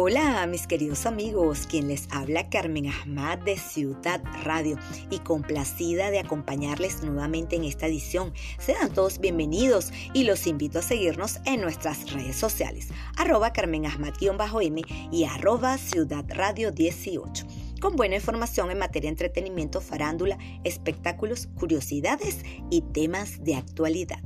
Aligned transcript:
Hola 0.00 0.46
mis 0.46 0.68
queridos 0.68 1.06
amigos, 1.06 1.66
quien 1.68 1.88
les 1.88 2.06
habla 2.12 2.48
Carmen 2.48 2.86
Ahmad 2.86 3.38
de 3.38 3.56
Ciudad 3.56 4.22
Radio 4.44 4.78
y 5.10 5.18
complacida 5.18 6.12
de 6.12 6.20
acompañarles 6.20 7.02
nuevamente 7.02 7.56
en 7.56 7.64
esta 7.64 7.88
edición. 7.88 8.32
Sean 8.60 8.94
todos 8.94 9.18
bienvenidos 9.18 9.90
y 10.14 10.22
los 10.22 10.46
invito 10.46 10.78
a 10.78 10.82
seguirnos 10.82 11.40
en 11.46 11.60
nuestras 11.62 12.12
redes 12.12 12.36
sociales, 12.36 12.90
arroba 13.16 13.52
Carmen 13.52 13.86
Ahmad-M 13.86 14.82
y 15.10 15.24
arroba 15.24 15.76
Ciudad 15.78 16.24
Radio 16.28 16.70
18 16.70 17.44
con 17.80 17.96
buena 17.96 18.14
información 18.14 18.70
en 18.70 18.78
materia 18.78 19.08
de 19.08 19.14
entretenimiento, 19.14 19.80
farándula, 19.80 20.38
espectáculos, 20.62 21.48
curiosidades 21.58 22.44
y 22.70 22.82
temas 22.82 23.42
de 23.42 23.56
actualidad. 23.56 24.20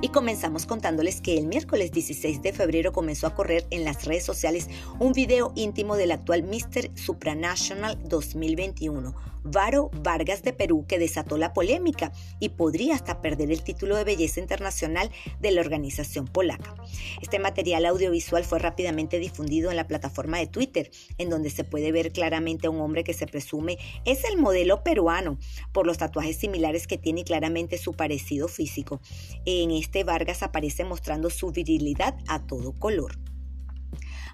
Y 0.00 0.08
comenzamos 0.08 0.66
contándoles 0.66 1.20
que 1.20 1.38
el 1.38 1.46
miércoles 1.46 1.92
16 1.92 2.42
de 2.42 2.52
febrero 2.52 2.92
comenzó 2.92 3.26
a 3.26 3.34
correr 3.34 3.66
en 3.70 3.84
las 3.84 4.04
redes 4.04 4.24
sociales 4.24 4.68
un 4.98 5.12
video 5.12 5.52
íntimo 5.54 5.96
del 5.96 6.12
actual 6.12 6.42
Mr. 6.42 6.90
Supranational 6.94 7.98
2021, 8.08 9.14
Varo 9.44 9.90
Vargas 10.02 10.42
de 10.42 10.52
Perú, 10.52 10.86
que 10.88 10.98
desató 10.98 11.36
la 11.36 11.52
polémica 11.52 12.12
y 12.40 12.50
podría 12.50 12.94
hasta 12.94 13.20
perder 13.20 13.50
el 13.50 13.62
título 13.62 13.96
de 13.96 14.04
belleza 14.04 14.40
internacional 14.40 15.10
de 15.40 15.52
la 15.52 15.60
organización 15.60 16.26
polaca. 16.26 16.74
Este 17.20 17.38
material 17.38 17.84
audiovisual 17.86 18.44
fue 18.44 18.58
rápidamente 18.58 19.18
difundido 19.18 19.70
en 19.70 19.76
la 19.76 19.86
plataforma 19.86 20.38
de 20.38 20.46
Twitter, 20.46 20.90
en 21.18 21.28
donde 21.28 21.50
se 21.50 21.64
puede 21.64 21.92
ver 21.92 22.12
claramente 22.12 22.66
a 22.66 22.70
un 22.70 22.80
hombre 22.80 23.04
que 23.04 23.12
se 23.12 23.26
presume 23.26 23.78
es 24.04 24.24
el 24.24 24.38
modelo 24.38 24.82
peruano, 24.82 25.38
por 25.72 25.86
los 25.86 25.98
tatuajes 25.98 26.36
similares 26.36 26.86
que 26.86 26.98
tiene 26.98 27.24
claramente 27.24 27.78
su 27.78 27.92
parecido 27.92 28.48
físico. 28.48 29.00
En 29.44 29.70
este 29.84 30.02
Vargas 30.02 30.42
aparece 30.42 30.82
mostrando 30.82 31.28
su 31.28 31.50
virilidad 31.50 32.16
a 32.26 32.46
todo 32.46 32.72
color. 32.72 33.18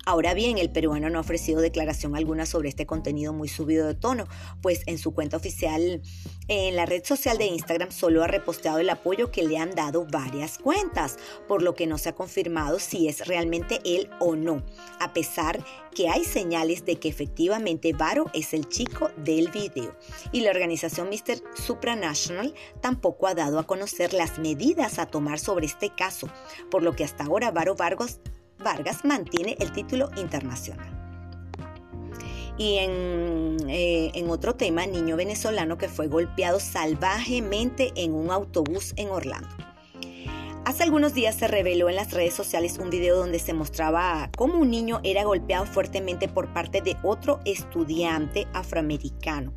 Ahora 0.07 0.33
bien, 0.33 0.57
el 0.57 0.71
peruano 0.71 1.11
no 1.11 1.19
ha 1.19 1.21
ofrecido 1.21 1.61
declaración 1.61 2.17
alguna 2.17 2.47
sobre 2.47 2.71
este 2.71 2.87
contenido 2.87 3.33
muy 3.35 3.49
subido 3.49 3.87
de 3.87 3.95
tono, 3.95 4.27
pues 4.63 4.83
en 4.87 4.99
su 4.99 5.13
cuenta 5.13 5.37
oficial 5.37 6.01
en 6.49 6.75
la 6.75 6.87
red 6.87 7.05
social 7.05 7.37
de 7.37 7.47
Instagram 7.47 7.93
solo 7.93 8.25
ha 8.25 8.27
reposteado 8.27 8.79
el 8.79 8.89
apoyo 8.89 9.31
que 9.31 9.43
le 9.43 9.59
han 9.59 9.75
dado 9.75 10.07
varias 10.11 10.59
cuentas, 10.59 11.17
por 11.47 11.63
lo 11.63 11.75
que 11.75 11.87
no 11.87 11.99
se 11.99 12.09
ha 12.09 12.15
confirmado 12.15 12.79
si 12.79 13.09
es 13.09 13.27
realmente 13.27 13.81
él 13.85 14.09
o 14.21 14.37
no, 14.37 14.65
a 14.99 15.13
pesar 15.13 15.65
que 15.95 16.09
hay 16.09 16.25
señales 16.25 16.85
de 16.87 16.97
que 16.97 17.09
efectivamente 17.09 17.93
Varo 17.93 18.31
es 18.33 18.55
el 18.55 18.69
chico 18.69 19.11
del 19.17 19.51
video. 19.51 19.95
Y 20.33 20.41
la 20.41 20.51
organización 20.51 21.09
Mr. 21.09 21.43
Supranational 21.55 22.55
tampoco 22.81 23.27
ha 23.27 23.35
dado 23.35 23.59
a 23.59 23.67
conocer 23.67 24.15
las 24.15 24.39
medidas 24.39 24.99
a 24.99 25.07
tomar 25.07 25.39
sobre 25.39 25.67
este 25.67 25.91
caso, 25.95 26.29
por 26.71 26.83
lo 26.83 26.97
que 26.97 27.05
hasta 27.05 27.25
ahora 27.25 27.51
Varo 27.51 27.75
Vargas 27.75 28.21
Vargas 28.63 29.05
mantiene 29.05 29.57
el 29.59 29.73
título 29.73 30.11
internacional. 30.17 30.89
Y 32.59 32.77
eh, 32.79 34.11
en, 34.15 34.31
otro 34.31 34.55
tema, 34.55 34.87
niño 34.87 35.17
venezolano 35.17 35.79
que 35.79 35.89
fue 35.89 36.09
golpeado 36.09 36.61
salvajemente 36.61 37.93
en 37.97 38.13
un 38.13 38.31
autobús 38.31 38.93
en 38.97 39.09
Orlando. 39.09 39.49
Hace 40.67 40.83
algunos 40.83 41.15
días 41.15 41.35
se 41.37 41.49
reveló 41.49 41.89
en 41.89 41.97
las 41.97 42.13
redes 42.13 42.35
sociales 42.35 42.79
un 42.79 42.91
video 42.91 43.17
donde 43.17 43.39
se 43.39 43.55
mostraba 43.55 44.31
cómo 44.37 44.59
un 44.59 44.71
niño 44.71 45.01
era 45.05 45.25
golpeado 45.25 45.65
fuertemente 45.65 46.29
por 46.29 46.53
parte 46.53 46.83
de 46.83 46.97
otro 47.03 47.41
estudiante 47.47 48.47
afroamericano 48.53 49.55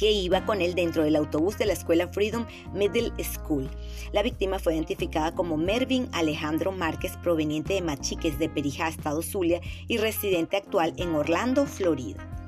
que 0.00 0.10
iba 0.10 0.46
con 0.46 0.62
él 0.62 0.74
dentro 0.74 1.04
del 1.04 1.14
autobús 1.14 1.58
de 1.58 1.66
la 1.66 1.74
escuela 1.74 2.08
Freedom 2.08 2.46
Middle 2.72 3.12
School. 3.22 3.68
La 4.14 4.22
víctima 4.22 4.58
fue 4.58 4.72
identificada 4.72 5.34
como 5.34 5.58
Mervin 5.58 6.08
Alejandro 6.12 6.72
Márquez, 6.72 7.18
proveniente 7.18 7.74
de 7.74 7.82
Machiques 7.82 8.38
de 8.38 8.48
Perijá, 8.48 8.88
Estado 8.88 9.20
Zulia, 9.20 9.60
y 9.88 9.98
residente 9.98 10.56
actual 10.56 10.94
en 10.96 11.14
Orlando, 11.14 11.66
Florida. 11.66 12.39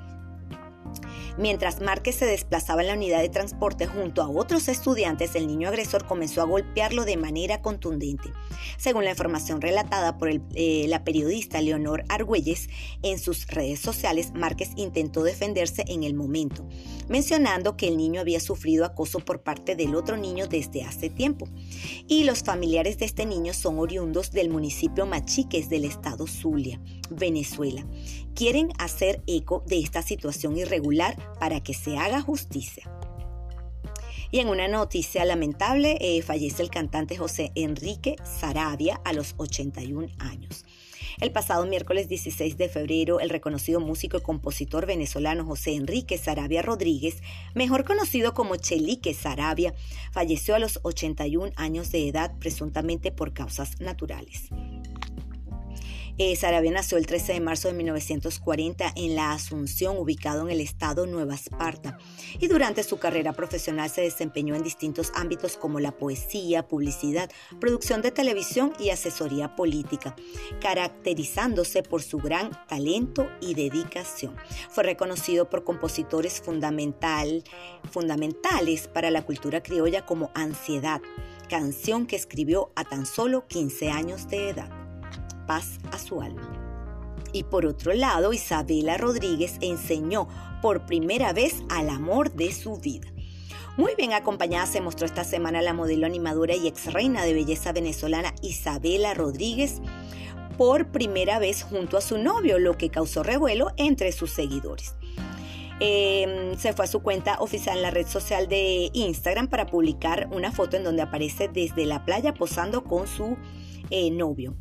Mientras 1.38 1.80
Márquez 1.80 2.16
se 2.16 2.26
desplazaba 2.26 2.82
en 2.82 2.88
la 2.88 2.94
unidad 2.94 3.20
de 3.20 3.28
transporte 3.30 3.86
junto 3.86 4.22
a 4.22 4.28
otros 4.28 4.68
estudiantes, 4.68 5.34
el 5.34 5.46
niño 5.46 5.68
agresor 5.68 6.06
comenzó 6.06 6.42
a 6.42 6.46
golpearlo 6.46 7.04
de 7.04 7.16
manera 7.16 7.62
contundente. 7.62 8.30
Según 8.76 9.04
la 9.04 9.10
información 9.10 9.60
relatada 9.60 10.18
por 10.18 10.28
eh, 10.28 10.86
la 10.88 11.04
periodista 11.04 11.62
Leonor 11.62 12.04
Argüelles 12.08 12.68
en 13.02 13.18
sus 13.18 13.46
redes 13.46 13.80
sociales, 13.80 14.32
Márquez 14.34 14.70
intentó 14.76 15.22
defenderse 15.22 15.84
en 15.88 16.02
el 16.02 16.14
momento, 16.14 16.68
mencionando 17.08 17.76
que 17.76 17.88
el 17.88 17.96
niño 17.96 18.20
había 18.20 18.40
sufrido 18.40 18.84
acoso 18.84 19.20
por 19.20 19.42
parte 19.42 19.74
del 19.74 19.94
otro 19.94 20.18
niño 20.18 20.48
desde 20.48 20.82
hace 20.82 21.08
tiempo. 21.08 21.48
Y 22.08 22.24
los 22.24 22.42
familiares 22.42 22.98
de 22.98 23.06
este 23.06 23.24
niño 23.24 23.54
son 23.54 23.78
oriundos 23.78 24.32
del 24.32 24.50
municipio 24.50 25.06
Machiques 25.06 25.70
del 25.70 25.86
estado 25.86 26.26
Zulia, 26.26 26.78
Venezuela. 27.10 27.86
Quieren 28.34 28.70
hacer 28.78 29.22
eco 29.26 29.62
de 29.66 29.78
esta 29.80 30.02
situación 30.02 30.56
irregular 30.56 31.16
para 31.38 31.62
que 31.62 31.74
se 31.74 31.98
haga 31.98 32.20
justicia. 32.20 32.90
Y 34.30 34.40
en 34.40 34.48
una 34.48 34.66
noticia 34.66 35.24
lamentable, 35.26 35.98
eh, 36.00 36.22
fallece 36.22 36.62
el 36.62 36.70
cantante 36.70 37.18
José 37.18 37.52
Enrique 37.54 38.16
Sarabia 38.24 39.00
a 39.04 39.12
los 39.12 39.34
81 39.36 40.08
años. 40.18 40.64
El 41.20 41.32
pasado 41.32 41.66
miércoles 41.66 42.08
16 42.08 42.56
de 42.56 42.68
febrero, 42.68 43.20
el 43.20 43.28
reconocido 43.28 43.80
músico 43.80 44.16
y 44.16 44.22
compositor 44.22 44.86
venezolano 44.86 45.44
José 45.44 45.74
Enrique 45.74 46.16
Sarabia 46.16 46.62
Rodríguez, 46.62 47.22
mejor 47.54 47.84
conocido 47.84 48.32
como 48.32 48.56
Chelique 48.56 49.12
Sarabia, 49.12 49.74
falleció 50.12 50.54
a 50.54 50.58
los 50.58 50.80
81 50.82 51.52
años 51.56 51.92
de 51.92 52.08
edad 52.08 52.32
presuntamente 52.38 53.12
por 53.12 53.34
causas 53.34 53.80
naturales. 53.80 54.48
Eh, 56.18 56.36
Sarabia 56.36 56.70
nació 56.70 56.98
el 56.98 57.06
13 57.06 57.32
de 57.32 57.40
marzo 57.40 57.68
de 57.68 57.74
1940 57.74 58.92
en 58.96 59.16
La 59.16 59.32
Asunción, 59.32 59.96
ubicado 59.96 60.42
en 60.42 60.50
el 60.50 60.60
estado 60.60 61.06
Nueva 61.06 61.34
Esparta, 61.34 61.96
y 62.38 62.48
durante 62.48 62.82
su 62.82 62.98
carrera 62.98 63.32
profesional 63.32 63.88
se 63.88 64.02
desempeñó 64.02 64.54
en 64.54 64.62
distintos 64.62 65.10
ámbitos 65.14 65.56
como 65.56 65.80
la 65.80 65.92
poesía, 65.92 66.68
publicidad, 66.68 67.30
producción 67.60 68.02
de 68.02 68.10
televisión 68.10 68.74
y 68.78 68.90
asesoría 68.90 69.56
política, 69.56 70.14
caracterizándose 70.60 71.82
por 71.82 72.02
su 72.02 72.18
gran 72.18 72.50
talento 72.66 73.30
y 73.40 73.54
dedicación. 73.54 74.36
Fue 74.68 74.84
reconocido 74.84 75.48
por 75.48 75.64
compositores 75.64 76.42
fundamental, 76.42 77.42
fundamentales 77.90 78.86
para 78.86 79.10
la 79.10 79.22
cultura 79.22 79.62
criolla 79.62 80.04
como 80.04 80.30
Ansiedad, 80.34 81.00
canción 81.48 82.06
que 82.06 82.16
escribió 82.16 82.70
a 82.76 82.84
tan 82.84 83.06
solo 83.06 83.46
15 83.46 83.90
años 83.90 84.28
de 84.28 84.50
edad 84.50 84.81
paz 85.46 85.78
a 85.90 85.98
su 85.98 86.20
alma. 86.20 86.48
Y 87.32 87.44
por 87.44 87.66
otro 87.66 87.92
lado, 87.94 88.32
Isabela 88.32 88.98
Rodríguez 88.98 89.56
enseñó 89.60 90.28
por 90.60 90.86
primera 90.86 91.32
vez 91.32 91.62
al 91.70 91.88
amor 91.88 92.32
de 92.32 92.52
su 92.52 92.76
vida. 92.76 93.08
Muy 93.76 93.94
bien 93.96 94.12
acompañada 94.12 94.66
se 94.66 94.82
mostró 94.82 95.06
esta 95.06 95.24
semana 95.24 95.62
la 95.62 95.72
modelo 95.72 96.06
animadora 96.06 96.54
y 96.54 96.68
ex 96.68 96.92
reina 96.92 97.24
de 97.24 97.32
belleza 97.32 97.72
venezolana 97.72 98.34
Isabela 98.42 99.14
Rodríguez 99.14 99.80
por 100.58 100.88
primera 100.88 101.38
vez 101.38 101.62
junto 101.62 101.96
a 101.96 102.02
su 102.02 102.18
novio, 102.18 102.58
lo 102.58 102.76
que 102.76 102.90
causó 102.90 103.22
revuelo 103.22 103.68
entre 103.78 104.12
sus 104.12 104.30
seguidores. 104.30 104.94
Em, 105.80 106.56
se 106.58 106.74
fue 106.74 106.84
a 106.84 106.88
su 106.88 107.02
cuenta 107.02 107.38
oficial 107.40 107.78
en 107.78 107.82
la 107.82 107.90
red 107.90 108.06
social 108.06 108.46
de 108.46 108.90
Instagram 108.92 109.48
para 109.48 109.66
publicar 109.66 110.28
una 110.30 110.52
foto 110.52 110.76
en 110.76 110.84
donde 110.84 111.02
aparece 111.02 111.48
desde 111.48 111.86
la 111.86 112.04
playa 112.04 112.34
posando 112.34 112.84
con 112.84 113.08
su 113.08 113.36
eh, 113.90 114.10
novio. 114.10 114.54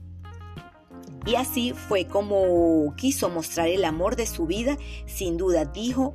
Y 1.25 1.35
así 1.35 1.73
fue 1.73 2.05
como 2.05 2.93
quiso 2.97 3.29
mostrar 3.29 3.67
el 3.67 3.85
amor 3.85 4.15
de 4.15 4.25
su 4.25 4.47
vida. 4.47 4.77
Sin 5.05 5.37
duda 5.37 5.65
dijo 5.65 6.13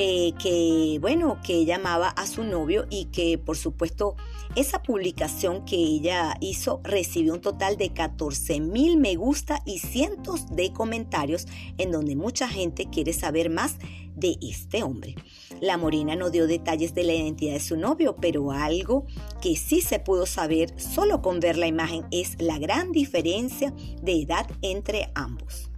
eh, 0.00 0.32
que, 0.40 0.98
bueno, 1.00 1.40
que 1.42 1.54
ella 1.54 1.74
amaba 1.74 2.10
a 2.10 2.28
su 2.28 2.44
novio 2.44 2.86
y 2.88 3.06
que, 3.06 3.36
por 3.36 3.56
supuesto, 3.56 4.14
esa 4.54 4.80
publicación 4.80 5.64
que 5.64 5.74
ella 5.74 6.36
hizo 6.40 6.80
recibió 6.84 7.34
un 7.34 7.40
total 7.40 7.76
de 7.76 7.92
14 7.92 8.60
mil 8.60 8.96
me 8.96 9.16
gusta 9.16 9.60
y 9.66 9.80
cientos 9.80 10.54
de 10.54 10.72
comentarios 10.72 11.48
en 11.78 11.90
donde 11.90 12.14
mucha 12.14 12.48
gente 12.48 12.88
quiere 12.88 13.12
saber 13.12 13.50
más 13.50 13.74
de 14.14 14.36
este 14.40 14.84
hombre. 14.84 15.16
La 15.60 15.76
morena 15.76 16.14
no 16.14 16.30
dio 16.30 16.46
detalles 16.46 16.94
de 16.94 17.02
la 17.02 17.14
identidad 17.14 17.54
de 17.54 17.60
su 17.60 17.76
novio, 17.76 18.14
pero 18.20 18.52
algo 18.52 19.04
que 19.42 19.56
sí 19.56 19.80
se 19.80 19.98
pudo 19.98 20.26
saber 20.26 20.80
solo 20.80 21.22
con 21.22 21.40
ver 21.40 21.58
la 21.58 21.66
imagen 21.66 22.06
es 22.12 22.40
la 22.40 22.60
gran 22.60 22.92
diferencia 22.92 23.74
de 24.00 24.22
edad 24.22 24.46
entre 24.62 25.10
ambos. 25.16 25.70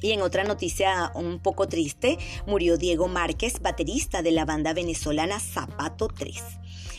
Y 0.00 0.12
en 0.12 0.22
otra 0.22 0.44
noticia 0.44 1.10
un 1.14 1.40
poco 1.40 1.68
triste, 1.68 2.18
murió 2.46 2.76
Diego 2.76 3.08
Márquez, 3.08 3.60
baterista 3.60 4.22
de 4.22 4.32
la 4.32 4.44
banda 4.44 4.72
venezolana 4.72 5.40
Zapato 5.40 6.08
3. 6.08 6.42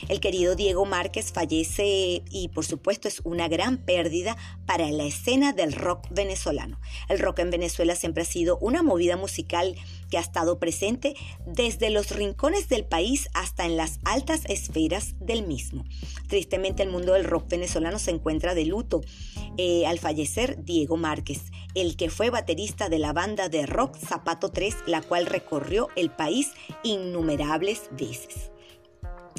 El 0.08 0.20
querido 0.20 0.56
Diego 0.56 0.86
Márquez 0.86 1.32
fallece 1.32 2.24
y 2.30 2.50
por 2.54 2.66
supuesto 2.66 3.08
es 3.08 3.22
una 3.24 3.48
gran 3.48 3.78
pérdida 3.78 4.38
para 4.66 4.90
la 4.92 5.06
escena 5.06 5.54
del 5.54 5.74
rock 5.74 6.08
venezolano. 6.10 6.80
El 7.10 7.20
rock 7.20 7.40
en 7.40 7.50
Venezuela 7.50 7.96
siempre 7.96 8.24
ha 8.24 8.26
sido 8.26 8.58
una 8.60 8.84
movida 8.84 9.18
musical 9.18 9.76
que 10.10 10.18
ha 10.18 10.22
estado 10.22 10.60
presente 10.60 11.16
desde 11.46 11.90
los 11.90 12.12
rincones 12.12 12.70
del 12.70 12.86
país 12.86 13.30
hasta 13.34 13.66
en 13.66 13.78
las 13.78 14.00
altas 14.06 14.42
esferas 14.46 15.16
del 15.20 15.46
mismo. 15.46 15.86
Tristemente 16.28 16.84
el 16.84 16.90
mundo 16.90 17.14
del 17.14 17.26
rock 17.26 17.50
venezolano 17.50 18.00
se 18.00 18.12
encuentra 18.12 18.54
de 18.54 18.66
luto 18.66 19.02
eh, 19.58 19.86
al 19.86 20.00
fallecer 20.00 20.64
Diego 20.64 20.98
Márquez, 20.98 21.52
el 21.74 21.98
que 21.98 22.10
fue 22.10 22.30
baterista 22.30 22.90
de 22.90 23.00
la 23.00 23.14
banda 23.14 23.50
de 23.50 23.66
rock 23.66 23.98
Zapato 23.98 24.50
3, 24.50 24.76
la 24.86 25.02
cual 25.02 25.26
recorrió 25.26 25.90
el 25.96 26.12
país 26.12 26.52
innumerables 26.84 27.90
veces. 27.92 28.52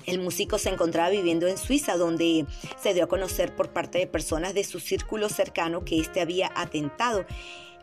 El 0.07 0.21
músico 0.21 0.59
se 0.59 0.71
encontraba 0.71 1.11
viviendo 1.11 1.47
en 1.47 1.59
Suiza, 1.59 1.97
donde 1.97 2.47
se 2.81 2.95
dio 2.95 3.05
a 3.05 3.09
conocer 3.09 3.55
por 3.55 3.73
parte 3.73 3.99
de 3.99 4.07
personas 4.07 4.55
de 4.55 4.65
su 4.65 4.81
círculo 4.81 5.29
cercano 5.29 5.85
que 5.85 5.99
éste 5.99 6.21
había 6.21 6.53
atentado 6.55 7.25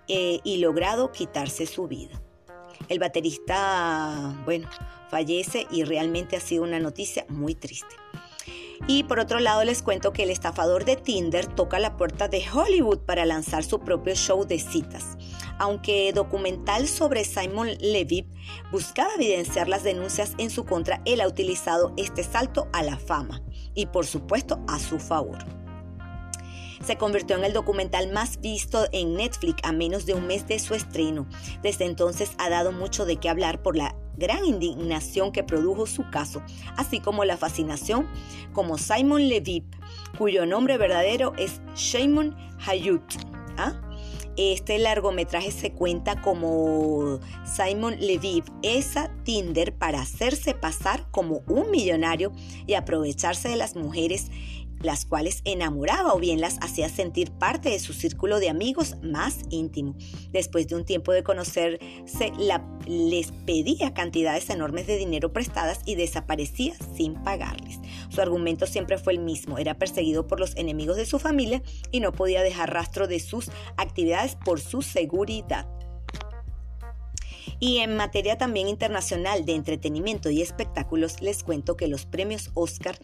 eh, 0.07 0.39
y 0.44 0.57
logrado 0.57 1.12
quitarse 1.12 1.65
su 1.65 1.88
vida. 1.88 2.21
El 2.89 3.00
baterista, 3.00 4.41
bueno, 4.45 4.69
fallece 5.09 5.65
y 5.71 5.83
realmente 5.83 6.35
ha 6.35 6.39
sido 6.39 6.63
una 6.63 6.79
noticia 6.79 7.25
muy 7.29 7.56
triste. 7.56 7.95
Y 8.88 9.04
por 9.04 9.19
otro 9.19 9.39
lado 9.39 9.63
les 9.63 9.81
cuento 9.81 10.13
que 10.13 10.24
el 10.24 10.30
estafador 10.30 10.86
de 10.86 10.95
Tinder 10.95 11.48
toca 11.48 11.80
la 11.80 11.98
puerta 11.98 12.27
de 12.27 12.44
Hollywood 12.48 13.00
para 13.00 13.25
lanzar 13.25 13.63
su 13.63 13.80
propio 13.80 14.16
show 14.16 14.45
de 14.45 14.60
citas. 14.60 15.18
Aunque 15.57 16.12
documental 16.13 16.88
sobre 16.88 17.24
Simon 17.24 17.69
Levy 17.80 18.27
buscaba 18.72 19.13
evidenciar 19.16 19.68
las 19.68 19.83
denuncias 19.83 20.33
en 20.38 20.50
su 20.50 20.66
contra, 20.66 21.01
él 21.06 21.22
ha 21.22 21.27
utilizado 21.27 21.94
este 21.98 22.24
salto 22.24 22.68
a 22.74 22.83
la 22.83 22.98
fama 22.98 23.42
y 23.74 23.88
por 23.88 24.06
supuesto 24.06 24.60
a 24.68 24.80
su 24.80 25.00
favor 25.00 25.39
se 26.86 26.98
convirtió 26.98 27.36
en 27.36 27.44
el 27.44 27.54
documental 27.54 28.12
más 28.12 28.39
visto 28.42 28.86
en 28.92 29.16
Netflix 29.16 29.60
a 29.63 29.72
menos 29.72 30.06
de 30.06 30.13
un 30.13 30.27
mes 30.27 30.48
de 30.48 30.60
su 30.60 30.75
estreno. 30.75 31.27
Desde 31.63 31.86
entonces 31.86 32.31
ha 32.38 32.50
dado 32.50 32.72
mucho 32.72 33.06
de 33.06 33.18
qué 33.18 33.27
hablar 33.27 33.63
por 33.63 33.75
la 33.75 33.95
gran 34.17 34.45
indignación 34.45 35.31
que 35.31 35.44
produjo 35.44 35.85
su 35.85 36.09
caso, 36.09 36.41
así 36.77 37.00
como 37.00 37.25
la 37.25 37.38
fascinación 37.38 38.07
como 38.53 38.77
Simon 38.77 39.27
Levy, 39.27 39.63
cuyo 40.17 40.45
nombre 40.45 40.77
verdadero 40.77 41.33
es 41.38 41.62
Shimon 41.75 42.35
Hayut. 42.65 43.03
¿ah? 43.57 43.73
Este 44.38 44.79
largometraje 44.79 45.51
se 45.51 45.71
cuenta 45.71 46.21
como 46.21 47.19
Simon 47.45 47.95
Levy 48.00 48.44
esa 48.63 49.09
Tinder 49.23 49.73
para 49.73 50.01
hacerse 50.01 50.53
pasar 50.53 51.09
como 51.12 51.41
un 51.47 51.71
millonario 51.71 52.33
y 52.67 52.73
aprovecharse 52.73 53.47
de 53.47 53.56
las 53.56 53.77
mujeres 53.77 54.29
las 54.81 55.06
cuales 55.06 55.42
enamoraba 55.45 56.13
o 56.13 56.19
bien 56.19 56.42
las 56.42 56.57
hacía 56.62 56.89
sentir 56.89 57.31
parte 57.31 57.69
de 57.69 57.80
su 57.80 57.94
círculo 57.94 58.39
de 58.39 58.50
amigos 58.50 58.95
más 59.01 59.39
íntimo. 59.50 59.95
Después 60.31 60.68
de 60.68 60.75
un 60.75 60.86
tiempo 60.86 61.12
de 61.12 61.24
conocerse, 61.24 62.31
les 62.86 63.31
pedía 63.31 63.94
cantidades 63.94 64.50
enormes 64.50 64.88
de 64.88 64.98
dinero 64.98 65.33
prestadas 65.33 65.81
y 65.86 65.95
desaparecía 65.95 66.75
sin 66.95 67.16
pagarles. 67.24 67.80
Su 68.10 68.22
argumento 68.22 68.68
siempre 68.68 68.98
fue 68.98 69.13
el 69.13 69.19
mismo, 69.19 69.57
era 69.57 69.77
perseguido 69.77 70.27
por 70.27 70.39
los 70.39 70.56
enemigos 70.56 70.98
de 70.98 71.06
su 71.06 71.19
familia 71.19 71.62
y 71.92 72.00
no 72.00 72.12
podía 72.12 72.42
dejar 72.42 72.74
rastro 72.74 73.07
de 73.07 73.19
sus 73.19 73.50
actividades 73.77 74.36
por 74.36 74.60
su 74.60 74.81
seguridad. 74.81 75.68
Y 77.59 77.77
en 77.77 77.95
materia 77.95 78.37
también 78.37 78.67
internacional 78.67 79.45
de 79.45 79.53
entretenimiento 79.53 80.29
y 80.29 80.41
espectáculos, 80.41 81.21
les 81.21 81.43
cuento 81.43 81.77
que 81.77 81.87
los 81.87 82.05
premios 82.05 82.51
Oscar, 82.53 82.97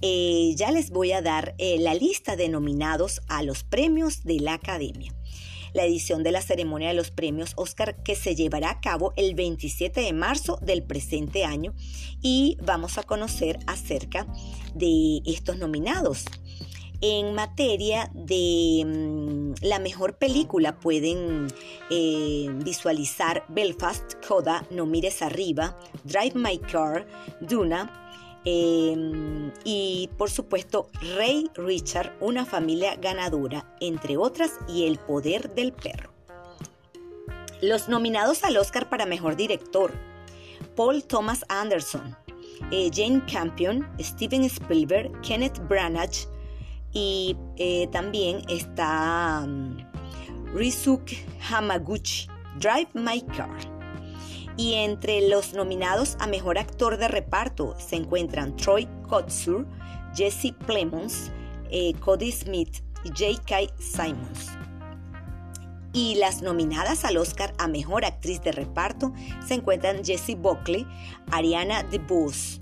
eh, 0.00 0.52
ya 0.56 0.70
les 0.70 0.90
voy 0.90 1.12
a 1.12 1.22
dar 1.22 1.54
eh, 1.58 1.78
la 1.78 1.94
lista 1.94 2.36
de 2.36 2.48
nominados 2.48 3.20
a 3.28 3.42
los 3.42 3.64
premios 3.64 4.24
de 4.24 4.40
la 4.40 4.54
Academia 4.54 5.14
la 5.74 5.84
edición 5.84 6.22
de 6.22 6.32
la 6.32 6.42
ceremonia 6.42 6.88
de 6.88 6.94
los 6.94 7.10
premios 7.10 7.52
Oscar 7.56 8.02
que 8.02 8.14
se 8.14 8.34
llevará 8.34 8.70
a 8.70 8.80
cabo 8.80 9.12
el 9.16 9.34
27 9.34 10.00
de 10.00 10.12
marzo 10.12 10.58
del 10.62 10.82
presente 10.82 11.44
año 11.44 11.74
y 12.20 12.56
vamos 12.62 12.98
a 12.98 13.02
conocer 13.02 13.58
acerca 13.66 14.26
de 14.74 15.22
estos 15.24 15.58
nominados. 15.58 16.24
En 17.00 17.34
materia 17.34 18.10
de 18.14 18.84
mm, 18.86 19.41
la 19.60 19.78
mejor 19.78 20.14
película 20.14 20.78
pueden 20.78 21.48
eh, 21.90 22.46
visualizar 22.64 23.44
Belfast, 23.48 24.14
Coda, 24.26 24.64
No 24.70 24.86
mires 24.86 25.22
arriba, 25.22 25.78
Drive 26.04 26.34
My 26.34 26.58
Car, 26.58 27.06
Duna, 27.40 28.40
em, 28.44 29.52
y 29.64 30.08
por 30.16 30.30
supuesto 30.30 30.90
Ray 31.16 31.50
Richard, 31.54 32.16
una 32.20 32.44
familia 32.44 32.96
ganadora, 32.96 33.76
entre 33.80 34.16
otras, 34.16 34.52
y 34.68 34.86
El 34.86 34.98
poder 34.98 35.54
del 35.54 35.72
perro. 35.72 36.10
Los 37.60 37.88
nominados 37.88 38.42
al 38.44 38.56
Oscar 38.56 38.88
para 38.88 39.06
Mejor 39.06 39.36
Director, 39.36 39.92
Paul 40.74 41.04
Thomas 41.04 41.44
Anderson, 41.48 42.16
eh, 42.70 42.90
Jane 42.92 43.22
Campion, 43.30 43.86
Steven 44.00 44.44
Spielberg, 44.44 45.12
Kenneth 45.22 45.58
Branagh, 45.68 46.31
y 46.92 47.36
eh, 47.56 47.88
también 47.90 48.42
está 48.48 49.42
um, 49.44 49.76
Hamaguchi, 51.50 52.28
Drive 52.58 52.88
My 52.94 53.22
Car. 53.36 53.56
Y 54.56 54.74
entre 54.74 55.28
los 55.28 55.54
nominados 55.54 56.16
a 56.20 56.26
Mejor 56.26 56.58
Actor 56.58 56.98
de 56.98 57.08
Reparto 57.08 57.74
se 57.78 57.96
encuentran 57.96 58.54
Troy 58.56 58.86
Kotsur, 59.08 59.66
Jesse 60.14 60.52
Plemons, 60.66 61.30
eh, 61.70 61.94
Cody 62.00 62.30
Smith 62.30 62.82
y 63.02 63.08
J.K. 63.08 63.72
Simons. 63.78 64.50
Y 65.94 66.16
las 66.16 66.42
nominadas 66.42 67.04
al 67.04 67.16
Oscar 67.16 67.54
a 67.58 67.66
Mejor 67.66 68.04
Actriz 68.04 68.42
de 68.42 68.52
Reparto 68.52 69.12
se 69.46 69.54
encuentran 69.54 70.04
Jessie 70.04 70.36
Buckley, 70.36 70.86
Ariana 71.30 71.82
DeBose, 71.84 72.58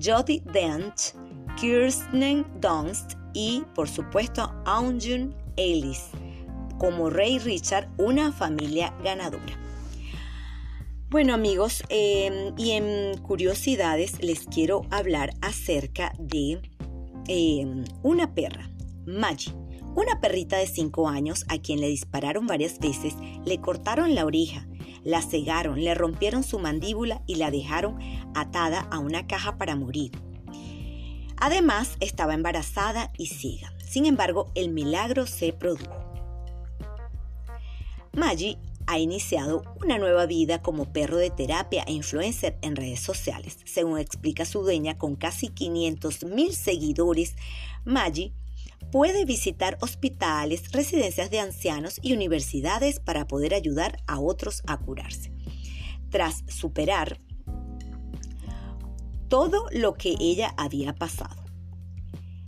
Jodie 0.00 0.42
Dent, 0.52 1.14
Kirsten 1.56 2.46
Dunst 2.60 3.17
y 3.38 3.62
por 3.72 3.88
supuesto 3.88 4.52
Aunjun 4.64 5.32
Ellis 5.56 6.10
como 6.76 7.08
Rey 7.08 7.38
Richard, 7.38 7.88
una 7.96 8.32
familia 8.32 8.92
ganadora. 9.04 9.56
Bueno 11.08 11.34
amigos, 11.34 11.84
em, 11.88 12.52
y 12.56 12.72
en 12.72 13.16
curiosidades 13.18 14.20
les 14.22 14.40
quiero 14.46 14.82
hablar 14.90 15.34
acerca 15.40 16.12
de 16.18 16.60
em, 17.28 17.84
una 18.02 18.34
perra, 18.34 18.70
Maggie. 19.06 19.54
Una 19.94 20.20
perrita 20.20 20.56
de 20.56 20.66
5 20.66 21.08
años 21.08 21.44
a 21.48 21.58
quien 21.58 21.80
le 21.80 21.88
dispararon 21.88 22.46
varias 22.46 22.78
veces, 22.78 23.14
le 23.44 23.60
cortaron 23.60 24.14
la 24.14 24.24
oreja, 24.24 24.66
la 25.04 25.22
cegaron, 25.22 25.82
le 25.82 25.94
rompieron 25.94 26.42
su 26.42 26.58
mandíbula 26.58 27.22
y 27.26 27.36
la 27.36 27.50
dejaron 27.50 27.98
atada 28.34 28.80
a 28.90 28.98
una 28.98 29.26
caja 29.26 29.58
para 29.58 29.76
morir. 29.76 30.12
Además, 31.40 31.96
estaba 32.00 32.34
embarazada 32.34 33.12
y 33.16 33.26
ciega. 33.26 33.72
Sin 33.84 34.06
embargo, 34.06 34.50
el 34.54 34.70
milagro 34.70 35.26
se 35.26 35.52
produjo. 35.52 36.08
Maggie 38.12 38.58
ha 38.88 38.98
iniciado 38.98 39.62
una 39.84 39.98
nueva 39.98 40.26
vida 40.26 40.62
como 40.62 40.92
perro 40.92 41.18
de 41.18 41.30
terapia 41.30 41.84
e 41.86 41.92
influencer 41.92 42.58
en 42.62 42.74
redes 42.74 43.00
sociales. 43.00 43.58
Según 43.64 43.98
explica 43.98 44.44
su 44.44 44.62
dueña, 44.62 44.96
con 44.96 45.14
casi 45.14 45.48
500 45.48 46.24
mil 46.24 46.54
seguidores, 46.54 47.34
Maggie 47.84 48.32
puede 48.90 49.24
visitar 49.24 49.76
hospitales, 49.82 50.72
residencias 50.72 51.30
de 51.30 51.40
ancianos 51.40 52.00
y 52.02 52.14
universidades 52.14 52.98
para 52.98 53.26
poder 53.26 53.54
ayudar 53.54 54.02
a 54.06 54.20
otros 54.20 54.62
a 54.66 54.78
curarse. 54.78 55.32
Tras 56.10 56.44
superar 56.48 57.20
todo 59.28 59.66
lo 59.72 59.94
que 59.94 60.16
ella 60.18 60.54
había 60.56 60.94
pasado. 60.94 61.36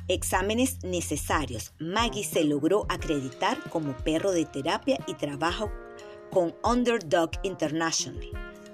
Exámenes 0.08 0.82
necesarios. 0.82 1.72
Maggie 1.78 2.24
se 2.24 2.44
logró 2.44 2.86
acreditar 2.88 3.62
como 3.70 3.96
perro 3.98 4.32
de 4.32 4.44
terapia 4.44 4.98
y 5.06 5.14
trabajo 5.14 5.70
con 6.30 6.54
Underdog 6.64 7.30
International, 7.42 8.28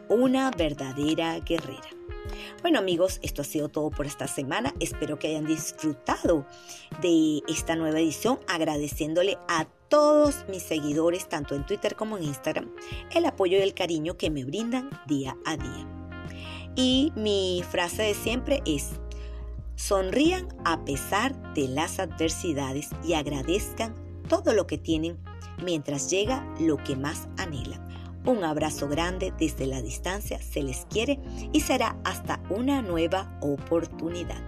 una 0.08 0.50
verdadera 0.50 1.38
guerrera. 1.40 1.90
Bueno 2.62 2.78
amigos, 2.78 3.18
esto 3.22 3.42
ha 3.42 3.44
sido 3.44 3.68
todo 3.68 3.90
por 3.90 4.06
esta 4.06 4.26
semana. 4.26 4.74
Espero 4.80 5.18
que 5.18 5.28
hayan 5.28 5.46
disfrutado 5.46 6.46
de 7.02 7.42
esta 7.48 7.76
nueva 7.76 8.00
edición, 8.00 8.38
agradeciéndole 8.48 9.36
a 9.48 9.66
todos 9.88 10.44
mis 10.48 10.62
seguidores, 10.62 11.28
tanto 11.28 11.54
en 11.54 11.64
Twitter 11.66 11.96
como 11.96 12.16
en 12.16 12.24
Instagram, 12.24 12.74
el 13.14 13.24
apoyo 13.26 13.58
y 13.58 13.62
el 13.62 13.74
cariño 13.74 14.16
que 14.16 14.30
me 14.30 14.44
brindan 14.44 14.90
día 15.06 15.36
a 15.44 15.56
día. 15.56 15.95
Y 16.76 17.12
mi 17.16 17.64
frase 17.68 18.02
de 18.02 18.14
siempre 18.14 18.62
es, 18.66 18.90
sonrían 19.76 20.48
a 20.64 20.84
pesar 20.84 21.54
de 21.54 21.68
las 21.68 21.98
adversidades 21.98 22.90
y 23.02 23.14
agradezcan 23.14 23.94
todo 24.28 24.52
lo 24.52 24.66
que 24.66 24.76
tienen 24.76 25.18
mientras 25.64 26.10
llega 26.10 26.46
lo 26.60 26.76
que 26.76 26.94
más 26.94 27.28
anhelan. 27.38 27.86
Un 28.26 28.44
abrazo 28.44 28.88
grande 28.88 29.32
desde 29.38 29.66
la 29.66 29.80
distancia 29.80 30.42
se 30.42 30.62
les 30.62 30.84
quiere 30.90 31.18
y 31.52 31.60
será 31.60 31.96
hasta 32.04 32.42
una 32.50 32.82
nueva 32.82 33.38
oportunidad. 33.40 34.42